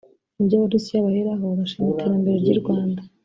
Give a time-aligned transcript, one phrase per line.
[0.35, 3.01] Mubyo Abarusiya baheraho bashima iterambere ry’u Rwanda